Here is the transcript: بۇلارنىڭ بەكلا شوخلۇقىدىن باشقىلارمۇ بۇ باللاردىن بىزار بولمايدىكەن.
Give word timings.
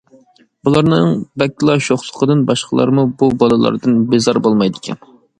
بۇلارنىڭ 0.67 1.09
بەكلا 1.41 1.75
شوخلۇقىدىن 1.87 2.41
باشقىلارمۇ 2.47 3.03
بۇ 3.19 3.29
باللاردىن 3.43 3.99
بىزار 4.15 4.41
بولمايدىكەن. 4.49 4.99